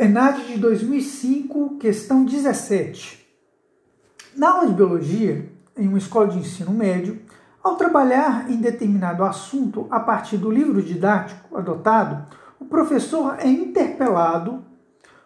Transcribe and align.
ENAD 0.00 0.46
de 0.46 0.58
2005, 0.58 1.76
questão 1.78 2.24
17. 2.24 3.26
Na 4.36 4.50
aula 4.50 4.68
de 4.68 4.74
biologia, 4.74 5.50
em 5.76 5.88
uma 5.88 5.98
escola 5.98 6.28
de 6.28 6.38
ensino 6.38 6.70
médio, 6.70 7.20
ao 7.60 7.74
trabalhar 7.74 8.48
em 8.48 8.58
determinado 8.58 9.24
assunto 9.24 9.88
a 9.90 9.98
partir 9.98 10.36
do 10.36 10.52
livro 10.52 10.80
didático 10.80 11.58
adotado, 11.58 12.28
o 12.60 12.64
professor 12.64 13.38
é 13.40 13.48
interpelado 13.48 14.64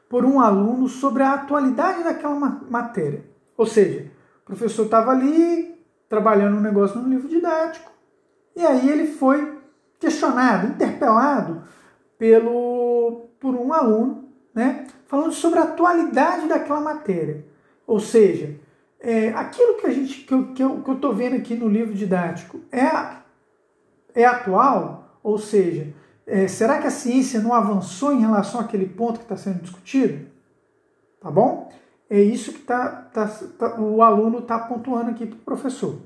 por 0.09 0.25
um 0.25 0.41
aluno 0.41 0.89
sobre 0.89 1.23
a 1.23 1.35
atualidade 1.35 2.03
daquela 2.03 2.35
matéria. 2.71 3.27
Ou 3.59 3.67
seja, 3.67 4.11
o 4.43 4.47
professor 4.47 4.87
estava 4.87 5.11
ali 5.11 5.79
trabalhando 6.09 6.57
um 6.57 6.63
negócio 6.63 6.99
no 6.99 7.11
livro 7.11 7.29
didático 7.29 7.93
e 8.57 8.65
aí 8.65 8.89
ele 8.89 9.07
foi 9.07 9.59
questionado, 10.01 10.69
interpelado 10.69 11.63
pelo, 12.17 13.29
por 13.39 13.55
um 13.55 13.71
aluno, 13.71 14.22
né, 14.55 14.87
falando 15.07 15.33
sobre 15.33 15.59
a 15.59 15.65
atualidade 15.65 16.49
daquela 16.49 16.81
matéria. 16.81 17.45
Ou 17.87 18.01
seja, 18.01 18.59
é, 19.01 19.31
aquilo 19.31 19.77
que 19.79 19.87
a 19.87 19.91
gente 19.91 20.21
que 20.21 20.33
eu 20.33 20.41
estou 20.53 20.83
que 20.85 20.91
eu, 20.91 21.01
que 21.01 21.17
vendo 21.17 21.37
aqui 21.37 21.55
no 21.55 21.69
livro 21.69 21.95
didático 21.95 22.61
é, 22.71 22.89
é 24.15 24.25
atual? 24.25 25.19
Ou 25.23 25.39
seja, 25.39 25.93
é, 26.27 26.47
será 26.47 26.81
que 26.81 26.87
a 26.87 26.91
ciência 26.91 27.41
não 27.41 27.53
avançou 27.53 28.13
em 28.13 28.21
relação 28.21 28.61
àquele 28.61 28.87
ponto 28.87 29.19
que 29.19 29.25
está 29.25 29.37
sendo 29.37 29.61
discutido? 29.61 30.27
Tá 31.21 31.31
bom? 31.31 31.73
É 32.09 32.21
isso 32.21 32.53
que 32.53 32.61
tá, 32.61 32.89
tá, 33.13 33.27
tá 33.59 33.81
o 33.81 34.03
aluno 34.03 34.41
está 34.41 34.59
pontuando 34.59 35.11
aqui 35.11 35.27
para 35.27 35.37
o 35.37 35.41
professor. 35.41 35.99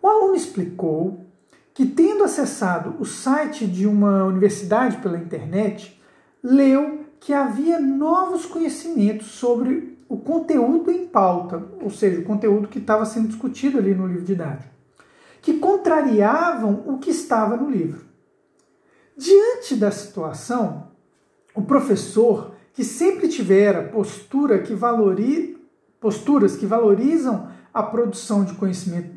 O 0.00 0.08
aluno 0.08 0.34
explicou 0.34 1.26
que, 1.72 1.84
tendo 1.86 2.22
acessado 2.22 2.94
o 3.00 3.04
site 3.04 3.66
de 3.66 3.86
uma 3.86 4.24
universidade 4.24 4.98
pela 4.98 5.18
internet, 5.18 6.00
leu 6.42 7.03
que 7.24 7.32
havia 7.32 7.80
novos 7.80 8.44
conhecimentos 8.44 9.28
sobre 9.28 9.98
o 10.06 10.18
conteúdo 10.18 10.90
em 10.90 11.06
pauta, 11.06 11.66
ou 11.80 11.88
seja, 11.88 12.20
o 12.20 12.24
conteúdo 12.24 12.68
que 12.68 12.78
estava 12.78 13.06
sendo 13.06 13.28
discutido 13.28 13.78
ali 13.78 13.94
no 13.94 14.06
livro 14.06 14.26
didático, 14.26 14.70
que 15.40 15.54
contrariavam 15.54 16.84
o 16.86 16.98
que 16.98 17.08
estava 17.08 17.56
no 17.56 17.70
livro. 17.70 18.04
Diante 19.16 19.74
da 19.74 19.90
situação, 19.90 20.88
o 21.54 21.62
professor, 21.62 22.54
que 22.74 22.84
sempre 22.84 23.26
tivera 23.26 23.88
postura 23.88 24.58
que 24.58 24.74
valori, 24.74 25.56
posturas 25.98 26.56
que 26.56 26.66
valorizam 26.66 27.48
a 27.72 27.82
produção 27.82 28.44
de 28.44 28.52
conhecimento 28.52 29.08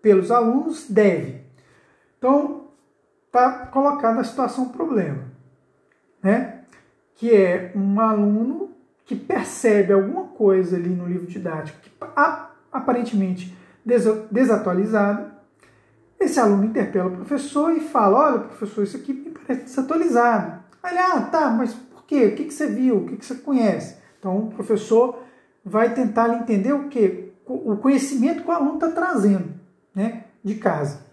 pelos 0.00 0.30
alunos, 0.30 0.86
deve. 0.88 1.42
Então, 2.16 2.68
está 3.26 3.66
colocado 3.66 4.16
na 4.16 4.24
situação 4.24 4.70
problema, 4.70 5.24
né? 6.22 6.51
Que 7.22 7.32
é 7.32 7.70
um 7.76 8.00
aluno 8.00 8.72
que 9.06 9.14
percebe 9.14 9.92
alguma 9.92 10.24
coisa 10.24 10.74
ali 10.74 10.88
no 10.88 11.06
livro 11.06 11.24
didático 11.24 11.78
que 11.80 11.88
aparentemente 12.72 13.56
desatualizada 14.28 15.32
esse 16.18 16.40
aluno 16.40 16.64
interpela 16.64 17.08
o 17.08 17.14
professor 17.14 17.76
e 17.76 17.78
fala: 17.78 18.18
Olha, 18.18 18.38
professor, 18.40 18.82
isso 18.82 18.96
aqui 18.96 19.12
me 19.12 19.30
parece 19.30 19.66
desatualizado. 19.66 20.64
Aí 20.82 20.90
ele, 20.90 20.98
ah, 20.98 21.20
tá, 21.20 21.48
mas 21.48 21.72
por 21.72 22.04
quê? 22.06 22.26
O 22.26 22.34
que, 22.34 22.46
que 22.46 22.54
você 22.54 22.66
viu? 22.66 22.96
O 22.96 23.06
que, 23.06 23.16
que 23.16 23.24
você 23.24 23.36
conhece? 23.36 23.98
Então 24.18 24.38
o 24.38 24.50
professor 24.50 25.22
vai 25.64 25.94
tentar 25.94 26.28
entender 26.34 26.72
o 26.72 26.88
que? 26.88 27.30
O 27.46 27.76
conhecimento 27.76 28.42
que 28.42 28.48
o 28.48 28.52
aluno 28.52 28.74
está 28.74 28.90
trazendo 28.90 29.48
né, 29.94 30.24
de 30.42 30.56
casa. 30.56 31.06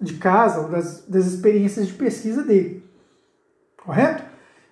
De 0.00 0.14
casa 0.14 0.60
ou 0.60 0.68
das, 0.68 1.04
das 1.08 1.26
experiências 1.26 1.88
de 1.88 1.94
pesquisa 1.94 2.44
dele. 2.44 2.88
Correto? 3.76 4.22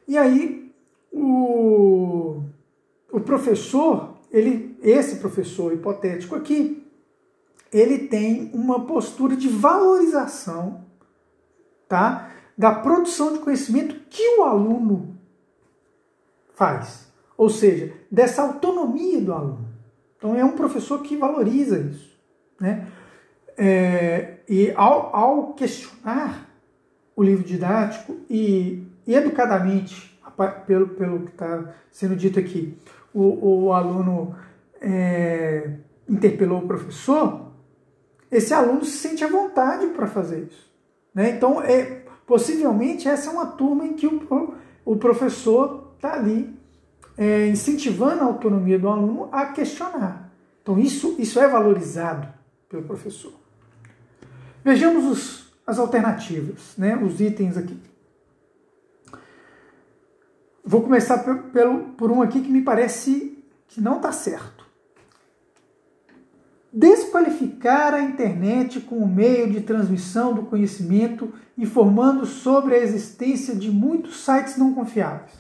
E 0.06 0.16
aí 0.16 0.63
o, 1.14 2.42
o 3.12 3.20
professor, 3.20 4.16
ele, 4.30 4.76
esse 4.82 5.16
professor 5.16 5.72
hipotético 5.72 6.34
aqui, 6.34 6.84
ele 7.72 8.06
tem 8.06 8.50
uma 8.52 8.86
postura 8.86 9.36
de 9.36 9.48
valorização 9.48 10.84
tá, 11.88 12.30
da 12.56 12.72
produção 12.72 13.32
de 13.32 13.40
conhecimento 13.40 13.96
que 14.08 14.38
o 14.38 14.44
aluno 14.44 15.16
faz. 16.54 17.12
Ou 17.36 17.50
seja, 17.50 17.92
dessa 18.10 18.42
autonomia 18.42 19.20
do 19.20 19.32
aluno. 19.32 19.68
Então 20.16 20.36
é 20.36 20.44
um 20.44 20.52
professor 20.52 21.02
que 21.02 21.16
valoriza 21.16 21.78
isso. 21.78 22.16
Né? 22.60 22.86
É, 23.56 24.36
e 24.48 24.72
ao, 24.76 25.14
ao, 25.14 25.52
questionar 25.54 26.48
o 27.16 27.22
livro 27.22 27.44
didático 27.44 28.16
e, 28.30 28.86
e 29.06 29.14
educadamente, 29.14 30.13
pelo, 30.66 30.88
pelo 30.88 31.20
que 31.20 31.32
está 31.32 31.72
sendo 31.90 32.16
dito 32.16 32.38
aqui, 32.38 32.76
o, 33.12 33.66
o 33.66 33.72
aluno 33.72 34.34
é, 34.80 35.70
interpelou 36.08 36.58
o 36.58 36.66
professor, 36.66 37.52
esse 38.30 38.52
aluno 38.52 38.84
se 38.84 38.98
sente 38.98 39.22
à 39.24 39.28
vontade 39.28 39.86
para 39.88 40.06
fazer 40.06 40.48
isso. 40.50 40.72
Né? 41.14 41.30
Então, 41.30 41.62
é, 41.62 42.02
possivelmente, 42.26 43.08
essa 43.08 43.30
é 43.30 43.32
uma 43.32 43.46
turma 43.46 43.86
em 43.86 43.94
que 43.94 44.06
o, 44.06 44.54
o 44.84 44.96
professor 44.96 45.92
está 45.96 46.14
ali 46.14 46.54
é, 47.16 47.46
incentivando 47.46 48.22
a 48.22 48.26
autonomia 48.26 48.78
do 48.78 48.88
aluno 48.88 49.28
a 49.30 49.46
questionar. 49.46 50.32
Então, 50.62 50.78
isso, 50.78 51.14
isso 51.18 51.38
é 51.38 51.46
valorizado 51.46 52.28
pelo 52.68 52.82
professor. 52.82 53.32
Vejamos 54.64 55.04
os, 55.04 55.52
as 55.66 55.78
alternativas, 55.78 56.74
né? 56.76 56.96
os 56.96 57.20
itens 57.20 57.56
aqui. 57.56 57.78
Vou 60.64 60.82
começar 60.82 61.18
pelo, 61.52 61.90
por 61.90 62.10
um 62.10 62.22
aqui 62.22 62.40
que 62.40 62.50
me 62.50 62.62
parece 62.62 63.38
que 63.68 63.80
não 63.80 63.96
está 63.96 64.12
certo 64.12 64.64
desqualificar 66.74 67.94
a 67.94 68.00
internet 68.00 68.80
como 68.80 69.06
meio 69.06 69.48
de 69.48 69.60
transmissão 69.60 70.34
do 70.34 70.42
conhecimento, 70.42 71.32
informando 71.56 72.26
sobre 72.26 72.74
a 72.74 72.78
existência 72.78 73.54
de 73.54 73.70
muitos 73.70 74.24
sites 74.24 74.56
não 74.56 74.74
confiáveis. 74.74 75.30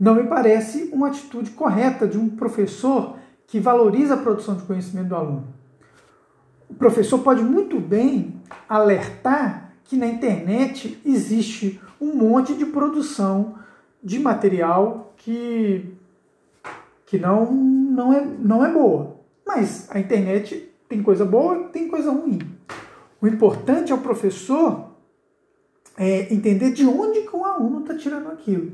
Não 0.00 0.14
me 0.14 0.24
parece 0.24 0.88
uma 0.90 1.08
atitude 1.08 1.50
correta 1.50 2.08
de 2.08 2.16
um 2.16 2.30
professor 2.30 3.18
que 3.46 3.60
valoriza 3.60 4.14
a 4.14 4.16
produção 4.16 4.56
de 4.56 4.62
conhecimento 4.62 5.08
do 5.08 5.16
aluno. 5.16 5.48
O 6.70 6.74
professor 6.74 7.18
pode 7.18 7.42
muito 7.42 7.78
bem 7.78 8.40
alertar 8.66 9.63
que 9.84 9.96
na 9.96 10.06
internet 10.06 11.00
existe 11.04 11.80
um 12.00 12.14
monte 12.14 12.54
de 12.54 12.66
produção 12.66 13.58
de 14.02 14.18
material 14.18 15.14
que 15.16 15.92
que 17.06 17.18
não, 17.18 17.52
não, 17.52 18.12
é, 18.12 18.24
não 18.24 18.64
é 18.64 18.72
boa. 18.72 19.16
Mas 19.46 19.88
a 19.90 20.00
internet 20.00 20.72
tem 20.88 21.02
coisa 21.02 21.24
boa 21.24 21.68
tem 21.68 21.88
coisa 21.88 22.10
ruim. 22.10 22.38
O 23.20 23.26
importante 23.26 23.92
é 23.92 23.94
o 23.94 23.98
professor 23.98 24.90
é, 25.96 26.32
entender 26.32 26.72
de 26.72 26.86
onde 26.86 27.22
que 27.22 27.36
o 27.36 27.44
aluno 27.44 27.80
está 27.80 27.96
tirando 27.96 28.28
aquilo. 28.28 28.72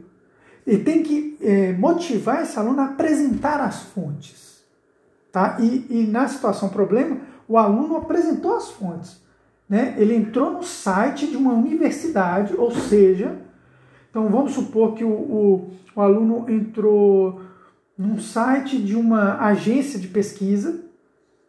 E 0.67 0.79
tem 0.79 1.03
que 1.03 1.37
é, 1.41 1.73
motivar 1.73 2.43
esse 2.43 2.59
aluno 2.59 2.81
a 2.81 2.87
apresentar 2.87 3.61
as 3.61 3.83
fontes. 3.83 4.65
Tá? 5.33 5.59
E, 5.61 5.87
e, 5.89 6.07
na 6.07 6.27
situação 6.27 6.69
problema, 6.69 7.19
o 7.47 7.57
aluno 7.57 7.97
apresentou 7.97 8.57
as 8.57 8.71
fontes. 8.71 9.21
Né? 9.71 9.95
Ele 9.97 10.17
entrou 10.17 10.51
no 10.51 10.65
site 10.65 11.29
de 11.29 11.37
uma 11.37 11.53
universidade, 11.53 12.55
ou 12.59 12.73
seja, 12.73 13.39
então 14.11 14.29
vamos 14.29 14.53
supor 14.53 14.95
que 14.95 15.05
o, 15.05 15.13
o, 15.13 15.71
o 15.95 16.01
aluno 16.01 16.51
entrou 16.51 17.41
num 17.97 18.19
site 18.19 18.83
de 18.83 18.97
uma 18.97 19.39
agência 19.39 19.97
de 19.97 20.09
pesquisa 20.09 20.81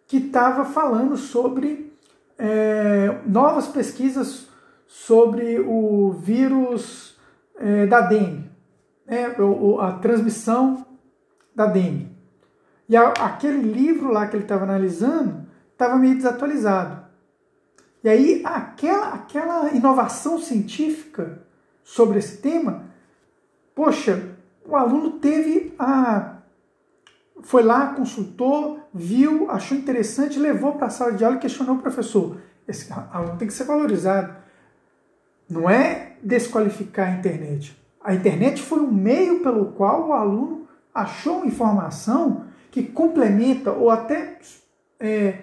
que 0.06 0.18
estava 0.18 0.66
falando 0.66 1.18
sobre 1.18 1.92
é, 2.38 3.18
novas 3.26 3.68
pesquisas 3.68 4.48
sobre 4.86 5.60
o 5.60 6.12
vírus 6.12 7.18
é, 7.58 7.88
da 7.88 8.02
dengue, 8.02 8.52
né, 9.08 9.36
a 9.80 9.94
transmissão 9.94 10.86
da 11.56 11.66
dengue. 11.66 12.08
E 12.88 12.96
a, 12.96 13.08
aquele 13.08 13.62
livro 13.62 14.12
lá 14.12 14.28
que 14.28 14.36
ele 14.36 14.44
estava 14.44 14.66
analisando 14.66 15.48
estava 15.72 15.96
meio 15.96 16.16
desatualizado. 16.16 17.11
E 18.04 18.10
aí 18.10 18.42
aquela, 18.44 19.14
aquela 19.14 19.70
inovação 19.72 20.40
científica 20.40 21.44
sobre 21.84 22.20
esse 22.20 22.38
tema, 22.38 22.86
poxa, 23.76 24.36
o 24.66 24.76
aluno 24.76 25.12
teve 25.20 25.74
a 25.78 26.38
foi 27.44 27.64
lá, 27.64 27.88
consultou, 27.94 28.80
viu, 28.94 29.50
achou 29.50 29.76
interessante, 29.76 30.38
levou 30.38 30.74
para 30.74 30.88
a 30.88 30.90
sala 30.92 31.14
de 31.14 31.26
aula 31.26 31.38
e 31.38 31.40
questionou 31.40 31.76
o 31.76 31.82
professor. 31.82 32.38
Esse 32.68 32.94
aluno 33.12 33.38
tem 33.38 33.48
que 33.48 33.54
ser 33.54 33.64
valorizado. 33.64 34.36
Não 35.50 35.70
é 35.70 36.14
desqualificar 36.22 37.10
a 37.10 37.18
internet. 37.18 37.76
A 38.04 38.14
internet 38.14 38.62
foi 38.62 38.80
um 38.80 38.92
meio 38.92 39.40
pelo 39.42 39.72
qual 39.74 40.10
o 40.10 40.14
aluno 40.14 40.68
achou 40.94 41.46
informação 41.46 42.46
que 42.70 42.84
complementa 42.84 43.72
ou 43.72 43.90
até 43.90 44.38
é, 45.00 45.40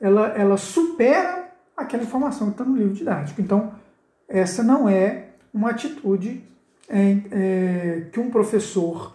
ela, 0.00 0.28
ela 0.28 0.56
supera 0.56 1.39
aquela 1.80 2.02
informação 2.02 2.48
que 2.48 2.54
está 2.54 2.64
no 2.64 2.76
livro 2.76 2.94
didático. 2.94 3.40
Então, 3.40 3.72
essa 4.28 4.62
não 4.62 4.88
é 4.88 5.30
uma 5.52 5.70
atitude 5.70 6.44
é, 6.88 7.18
é, 7.30 8.06
que 8.12 8.20
um 8.20 8.30
professor 8.30 9.14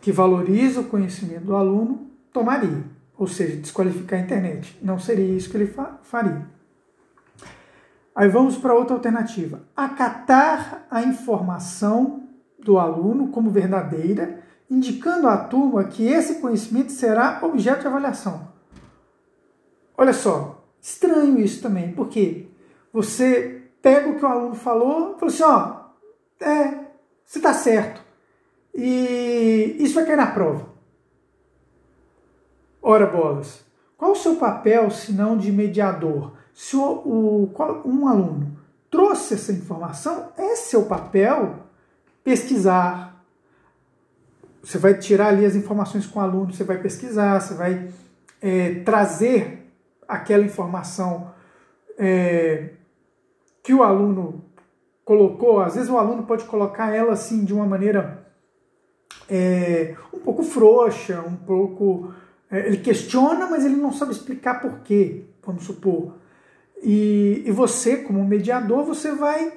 que 0.00 0.10
valoriza 0.10 0.80
o 0.80 0.84
conhecimento 0.84 1.44
do 1.44 1.56
aluno 1.56 2.10
tomaria, 2.32 2.84
ou 3.16 3.26
seja, 3.26 3.56
desqualificar 3.56 4.18
a 4.18 4.22
internet. 4.22 4.78
Não 4.82 4.98
seria 4.98 5.36
isso 5.36 5.50
que 5.50 5.56
ele 5.56 5.66
fa 5.66 5.98
faria. 6.02 6.46
Aí 8.14 8.28
vamos 8.28 8.56
para 8.56 8.74
outra 8.74 8.94
alternativa: 8.94 9.62
acatar 9.76 10.86
a 10.90 11.02
informação 11.02 12.24
do 12.58 12.78
aluno 12.78 13.28
como 13.28 13.50
verdadeira, 13.50 14.40
indicando 14.70 15.28
à 15.28 15.36
turma 15.36 15.84
que 15.84 16.06
esse 16.06 16.40
conhecimento 16.40 16.92
será 16.92 17.40
objeto 17.42 17.82
de 17.82 17.86
avaliação. 17.86 18.48
Olha 19.96 20.12
só, 20.12 20.61
estranho 20.82 21.38
isso 21.38 21.62
também, 21.62 21.92
porque 21.92 22.48
você 22.92 23.62
pega 23.80 24.10
o 24.10 24.16
que 24.16 24.24
o 24.24 24.28
aluno 24.28 24.54
falou 24.54 25.14
e 25.16 25.20
fala 25.20 25.32
assim: 25.32 25.42
ó, 25.44 26.44
é, 26.44 26.86
você 27.24 27.38
está 27.38 27.54
certo. 27.54 28.02
E 28.74 29.76
isso 29.78 29.94
vai 29.94 30.04
cair 30.04 30.16
na 30.16 30.26
prova. 30.26 30.70
Ora, 32.82 33.06
bolas, 33.06 33.64
qual 33.96 34.12
o 34.12 34.16
seu 34.16 34.36
papel, 34.36 34.90
se 34.90 35.12
não 35.12 35.38
de 35.38 35.52
mediador? 35.52 36.32
Se 36.52 36.76
o, 36.76 36.82
o, 36.82 37.52
um 37.84 38.08
aluno 38.08 38.58
trouxe 38.90 39.34
essa 39.34 39.52
informação, 39.52 40.32
é 40.36 40.56
seu 40.56 40.86
papel 40.86 41.60
pesquisar. 42.24 43.24
Você 44.62 44.78
vai 44.78 44.94
tirar 44.94 45.28
ali 45.28 45.44
as 45.44 45.54
informações 45.54 46.06
com 46.06 46.18
o 46.18 46.22
aluno, 46.22 46.52
você 46.52 46.64
vai 46.64 46.78
pesquisar, 46.78 47.40
você 47.40 47.54
vai 47.54 47.88
é, 48.40 48.80
trazer 48.80 49.61
aquela 50.08 50.44
informação 50.44 51.32
é, 51.98 52.70
que 53.62 53.72
o 53.72 53.82
aluno 53.82 54.44
colocou. 55.04 55.60
Às 55.60 55.74
vezes 55.74 55.90
o 55.90 55.98
aluno 55.98 56.24
pode 56.24 56.44
colocar 56.44 56.94
ela 56.94 57.12
assim 57.12 57.44
de 57.44 57.52
uma 57.52 57.66
maneira 57.66 58.26
é, 59.28 59.94
um 60.12 60.18
pouco 60.18 60.42
frouxa, 60.42 61.20
um 61.20 61.36
pouco. 61.36 62.12
É, 62.50 62.66
ele 62.66 62.78
questiona, 62.78 63.46
mas 63.46 63.64
ele 63.64 63.76
não 63.76 63.92
sabe 63.92 64.12
explicar 64.12 64.60
por 64.60 64.80
quê, 64.80 65.24
vamos 65.44 65.64
supor. 65.64 66.16
E, 66.82 67.42
e 67.46 67.50
você, 67.50 67.98
como 67.98 68.24
mediador, 68.24 68.84
você 68.84 69.12
vai 69.12 69.52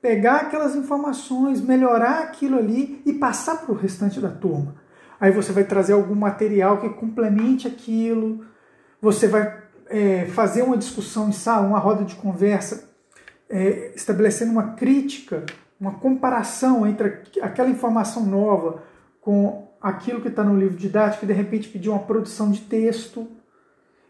pegar 0.00 0.36
aquelas 0.36 0.76
informações, 0.76 1.60
melhorar 1.60 2.20
aquilo 2.20 2.58
ali 2.58 3.02
e 3.04 3.14
passar 3.14 3.62
para 3.62 3.72
o 3.72 3.76
restante 3.76 4.20
da 4.20 4.28
turma. 4.28 4.76
Aí 5.18 5.32
você 5.32 5.52
vai 5.52 5.64
trazer 5.64 5.94
algum 5.94 6.14
material 6.14 6.78
que 6.78 6.88
complemente 6.90 7.66
aquilo, 7.66 8.44
você 9.00 9.26
vai 9.26 9.65
é, 9.88 10.26
fazer 10.26 10.62
uma 10.62 10.76
discussão 10.76 11.28
em 11.28 11.32
sala, 11.32 11.66
uma 11.66 11.78
roda 11.78 12.04
de 12.04 12.14
conversa, 12.16 12.88
é, 13.48 13.92
estabelecendo 13.94 14.52
uma 14.52 14.74
crítica, 14.74 15.44
uma 15.80 15.92
comparação 15.92 16.86
entre 16.86 17.22
aquela 17.40 17.68
informação 17.68 18.24
nova 18.24 18.82
com 19.20 19.68
aquilo 19.80 20.20
que 20.20 20.28
está 20.28 20.42
no 20.42 20.58
livro 20.58 20.76
didático 20.76 21.24
e 21.24 21.28
de 21.28 21.32
repente 21.32 21.68
pedir 21.68 21.88
uma 21.88 22.00
produção 22.00 22.50
de 22.50 22.60
texto. 22.62 23.28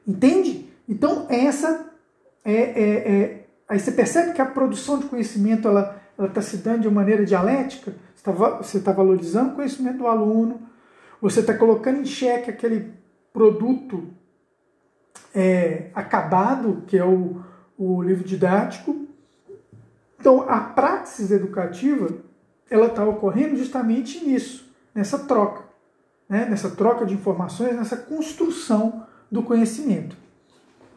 Entende? 0.06 0.70
Então, 0.88 1.26
essa 1.28 1.90
é, 2.44 2.52
é, 2.52 3.12
é, 3.12 3.46
aí 3.69 3.78
você 3.78 3.90
percebe 3.90 4.32
que 4.32 4.40
a 4.40 4.46
produção 4.46 4.99
de 4.99 5.06
conhecimento 5.06 5.67
ela 5.67 6.00
está 6.19 6.40
se 6.40 6.58
dando 6.58 6.82
de 6.82 6.88
uma 6.88 7.00
maneira 7.00 7.25
dialética, 7.25 7.93
você 8.14 8.78
está 8.78 8.93
tá 8.93 8.96
valorizando 8.96 9.52
o 9.52 9.56
conhecimento 9.56 9.99
do 9.99 10.06
aluno, 10.06 10.62
você 11.20 11.40
está 11.40 11.55
colocando 11.55 12.00
em 12.00 12.05
xeque 12.05 12.50
aquele 12.50 12.93
produto 13.32 14.08
é, 15.34 15.90
acabado, 15.94 16.84
que 16.86 16.96
é 16.96 17.04
o, 17.04 17.42
o 17.78 18.02
livro 18.02 18.24
didático. 18.24 19.06
Então, 20.18 20.48
a 20.48 20.60
praxis 20.60 21.30
educativa 21.30 22.08
ela 22.68 22.86
está 22.86 23.04
ocorrendo 23.04 23.56
justamente 23.56 24.24
nisso, 24.24 24.68
nessa 24.94 25.20
troca, 25.20 25.64
né? 26.28 26.46
nessa 26.46 26.70
troca 26.70 27.06
de 27.06 27.14
informações, 27.14 27.76
nessa 27.76 27.96
construção 27.96 29.06
do 29.30 29.42
conhecimento. 29.42 30.16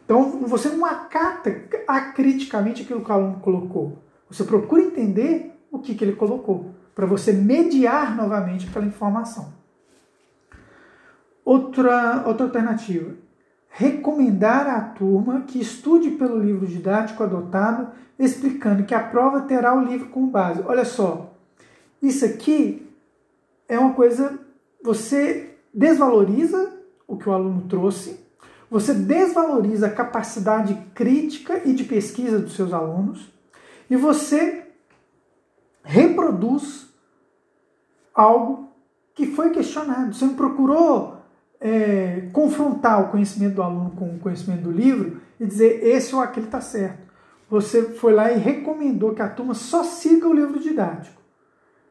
Então, 0.05 0.39
você 0.47 0.69
não 0.69 0.85
acata 0.85 1.63
acriticamente 1.87 2.81
aquilo 2.81 3.03
que 3.03 3.11
o 3.11 3.13
aluno 3.13 3.39
colocou. 3.39 3.99
Você 4.27 4.43
procura 4.43 4.81
entender 4.81 5.55
o 5.71 5.79
que, 5.79 5.93
que 5.93 6.03
ele 6.03 6.15
colocou, 6.15 6.73
para 6.95 7.05
você 7.05 7.31
mediar 7.31 8.15
novamente 8.15 8.67
aquela 8.67 8.85
informação. 8.85 9.53
Outra, 11.45 12.23
outra 12.25 12.45
alternativa, 12.45 13.13
recomendar 13.69 14.67
à 14.67 14.81
turma 14.81 15.41
que 15.41 15.59
estude 15.59 16.11
pelo 16.11 16.39
livro 16.39 16.67
didático 16.67 17.23
adotado, 17.23 17.91
explicando 18.17 18.83
que 18.83 18.95
a 18.95 19.03
prova 19.03 19.41
terá 19.41 19.73
o 19.73 19.83
livro 19.83 20.09
como 20.09 20.27
base. 20.27 20.61
Olha 20.65 20.83
só, 20.83 21.33
isso 22.01 22.25
aqui 22.25 22.87
é 23.67 23.79
uma 23.79 23.93
coisa, 23.93 24.39
você 24.83 25.55
desvaloriza 25.73 26.73
o 27.07 27.17
que 27.17 27.29
o 27.29 27.31
aluno 27.31 27.61
trouxe 27.67 28.29
você 28.69 28.93
desvaloriza 28.93 29.87
a 29.87 29.91
capacidade 29.91 30.75
crítica 30.93 31.61
e 31.65 31.73
de 31.73 31.83
pesquisa 31.83 32.37
dos 32.37 32.53
seus 32.53 32.71
alunos 32.71 33.27
e 33.89 33.95
você 33.95 34.67
reproduz 35.83 36.87
algo 38.13 38.69
que 39.15 39.25
foi 39.25 39.49
questionado. 39.49 40.13
Você 40.13 40.25
não 40.25 40.35
procurou 40.35 41.17
é, 41.59 42.29
confrontar 42.31 43.01
o 43.01 43.09
conhecimento 43.09 43.55
do 43.55 43.63
aluno 43.63 43.91
com 43.91 44.15
o 44.15 44.19
conhecimento 44.19 44.63
do 44.63 44.71
livro 44.71 45.21
e 45.39 45.45
dizer 45.45 45.85
esse 45.85 46.15
ou 46.15 46.21
aquele 46.21 46.45
está 46.45 46.61
certo. 46.61 47.09
Você 47.49 47.83
foi 47.93 48.13
lá 48.13 48.31
e 48.31 48.37
recomendou 48.37 49.13
que 49.13 49.21
a 49.21 49.29
turma 49.29 49.53
só 49.53 49.83
siga 49.83 50.27
o 50.27 50.33
livro 50.33 50.59
didático. 50.59 51.19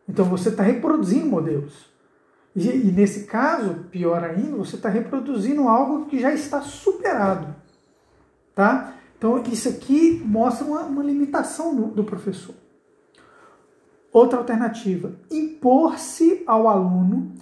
Então 0.09 0.25
você 0.25 0.49
está 0.49 0.63
reproduzindo 0.63 1.27
modelos. 1.27 1.89
E, 2.55 2.69
e 2.69 2.93
nesse 2.93 3.25
caso, 3.25 3.87
pior 3.91 4.25
ainda, 4.25 4.57
você 4.57 4.77
está 4.77 4.89
reproduzindo 4.89 5.69
algo 5.69 6.07
que 6.07 6.19
já 6.19 6.33
está 6.33 6.61
superado. 6.61 7.55
Tá? 8.55 8.95
Então, 9.17 9.43
isso 9.45 9.69
aqui 9.69 10.23
mostra 10.25 10.65
uma, 10.65 10.83
uma 10.83 11.03
limitação 11.03 11.75
do, 11.75 11.87
do 11.89 12.05
professor. 12.05 12.55
Outra 14.13 14.39
alternativa: 14.39 15.13
impor-se 15.31 16.43
ao 16.47 16.69
aluno, 16.69 17.33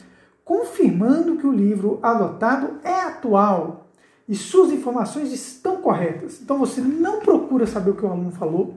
confirmando 0.47 1.39
que 1.39 1.47
o 1.47 1.51
livro 1.51 1.99
adotado 2.01 2.79
é 2.85 3.01
atual 3.01 3.89
e 4.29 4.35
suas 4.37 4.71
informações 4.71 5.33
estão 5.33 5.83
corretas. 5.83 6.41
Então, 6.41 6.57
você 6.57 6.81
não 6.81 7.19
procura 7.19 7.67
saber 7.67 7.91
o 7.91 7.97
que 7.97 8.05
o 8.05 8.09
aluno 8.09 8.31
falou 8.31 8.77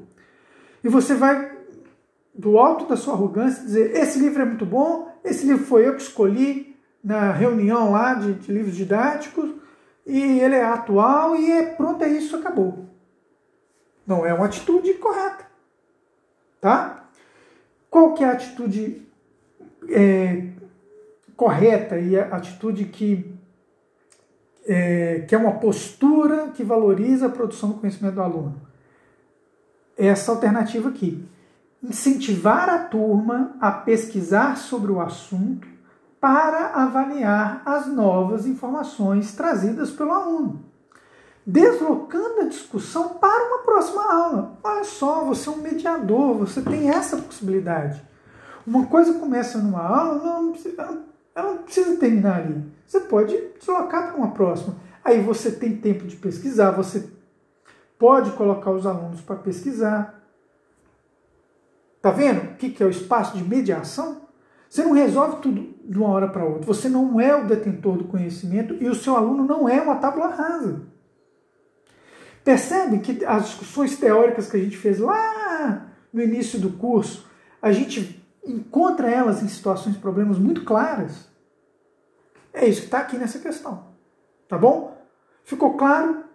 e 0.84 0.90
você 0.90 1.14
vai, 1.14 1.58
do 2.34 2.58
alto 2.58 2.88
da 2.88 2.98
sua 2.98 3.14
arrogância, 3.14 3.64
dizer: 3.64 3.96
esse 3.96 4.18
livro 4.18 4.42
é 4.42 4.46
muito 4.46 4.66
bom, 4.66 5.16
esse 5.24 5.46
livro 5.46 5.64
foi 5.64 5.88
eu 5.88 5.96
que 5.96 6.02
escolhi 6.02 6.76
na 7.04 7.32
reunião 7.32 7.92
lá 7.92 8.16
de, 8.16 8.34
de 8.34 8.52
livros 8.52 8.76
didáticos 8.76 9.52
e 10.08 10.40
ele 10.40 10.56
é 10.56 10.64
atual 10.64 11.36
e 11.36 11.52
é 11.52 11.68
pronto, 11.68 12.04
é 12.04 12.10
isso, 12.10 12.36
acabou. 12.36 12.86
Não 14.08 14.26
é 14.26 14.34
uma 14.34 14.46
atitude 14.46 14.96
correta. 14.96 15.46
Tá? 16.60 17.08
Qual 17.92 18.16
que 18.16 18.24
é 18.24 18.28
a 18.28 18.32
atitude 18.32 19.08
é, 19.88 20.50
correta 21.40 21.98
e 21.98 22.20
a 22.20 22.36
atitude 22.36 22.84
que, 22.84 23.34
é, 24.68 25.24
que 25.26 25.34
é 25.34 25.38
uma 25.38 25.54
postura 25.54 26.50
que 26.50 26.66
valoriza 26.66 27.28
a 27.28 27.30
produção 27.30 27.70
do 27.70 27.76
conhecimento 27.76 28.16
do 28.16 28.22
aluno? 28.22 28.62
Essa 29.98 30.34
alternativa 30.34 30.90
aqui 30.90 31.26
incentivar 31.82 32.70
a 32.70 32.80
turma 32.80 33.56
a 33.62 33.72
pesquisar 33.72 34.58
sobre 34.58 34.92
o 34.92 35.00
assunto 35.00 35.66
para 36.20 36.74
avaliar 36.74 37.62
as 37.66 37.88
novas 37.88 38.46
informações 38.46 39.34
trazidas 39.34 39.90
pelo 39.92 40.12
aluno, 40.12 40.66
deslocando 41.46 42.42
a 42.42 42.50
discussão 42.50 43.14
para 43.14 43.48
uma 43.48 43.60
próxima 43.60 44.14
aula. 44.14 44.58
Olha 44.62 44.84
só, 44.84 45.24
você 45.24 45.48
é 45.48 45.52
um 45.54 45.62
mediador, 45.62 46.36
você 46.36 46.62
tem 46.62 46.90
essa 46.90 47.16
possibilidade. 47.16 48.04
Uma 48.68 48.88
coisa 48.88 49.14
começa 49.14 49.58
numa 49.58 49.82
aula, 49.82 50.22
não, 50.22 50.54
ela 51.40 51.54
não 51.54 51.64
precisa 51.64 51.98
terminar 51.98 52.42
ali. 52.42 52.64
Você 52.86 53.00
pode 53.02 53.36
deslocar 53.58 54.08
para 54.08 54.18
uma 54.18 54.32
próxima. 54.32 54.76
Aí 55.04 55.22
você 55.22 55.52
tem 55.52 55.78
tempo 55.78 56.06
de 56.06 56.16
pesquisar, 56.16 56.72
você 56.72 57.10
pode 57.98 58.32
colocar 58.32 58.72
os 58.72 58.86
alunos 58.86 59.22
para 59.22 59.36
pesquisar, 59.36 60.20
Tá 62.02 62.12
vendo 62.12 62.52
o 62.52 62.56
que 62.56 62.82
é 62.82 62.86
o 62.86 62.90
espaço 62.90 63.38
de 63.38 63.44
mediação? 63.44 64.22
Você 64.70 64.84
não 64.84 64.94
resolve 64.94 65.42
tudo 65.42 65.74
de 65.84 65.98
uma 65.98 66.10
hora 66.10 66.28
para 66.28 66.46
outra. 66.46 66.66
Você 66.66 66.88
não 66.88 67.20
é 67.20 67.36
o 67.36 67.46
detentor 67.46 67.98
do 67.98 68.06
conhecimento 68.06 68.76
e 68.80 68.88
o 68.88 68.96
seu 68.96 69.16
aluno 69.16 69.44
não 69.46 69.68
é 69.68 69.82
uma 69.82 69.96
tábua 69.96 70.28
rasa. 70.28 70.84
Percebe 72.44 73.00
que 73.00 73.26
as 73.26 73.48
discussões 73.48 73.98
teóricas 73.98 74.50
que 74.50 74.56
a 74.56 74.60
gente 74.60 74.78
fez 74.78 75.00
lá 75.00 75.88
no 76.14 76.22
início 76.22 76.60
do 76.60 76.72
curso, 76.72 77.28
a 77.62 77.72
gente 77.72 78.26
encontra 78.46 79.10
elas 79.10 79.44
em 79.44 79.48
situações 79.48 79.98
problemas 79.98 80.40
muito 80.40 80.64
claras. 80.64 81.29
É 82.60 82.68
isso 82.68 82.82
que 82.82 82.88
está 82.88 83.00
aqui 83.00 83.18
nessa 83.18 83.40
questão. 83.40 83.86
Tá 84.48 84.58
bom? 84.58 84.98
Ficou 85.46 85.78
claro? 85.78 86.26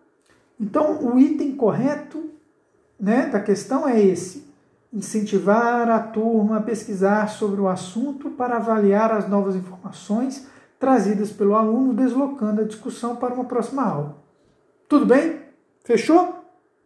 Então, 0.58 1.04
o 1.04 1.18
item 1.18 1.54
correto 1.54 2.30
né, 2.98 3.26
da 3.26 3.40
questão 3.40 3.86
é 3.86 4.00
esse 4.00 4.44
incentivar 4.90 5.90
a 5.90 5.98
turma 5.98 6.58
a 6.58 6.62
pesquisar 6.62 7.28
sobre 7.28 7.60
o 7.60 7.68
assunto 7.68 8.30
para 8.30 8.56
avaliar 8.56 9.12
as 9.12 9.28
novas 9.28 9.54
informações 9.54 10.46
trazidas 10.78 11.30
pelo 11.30 11.54
aluno, 11.54 11.92
deslocando 11.92 12.62
a 12.62 12.64
discussão 12.64 13.16
para 13.16 13.34
uma 13.34 13.44
próxima 13.44 13.82
aula. 13.82 14.16
Tudo 14.88 15.04
bem? 15.04 15.42
Fechou? 15.84 16.33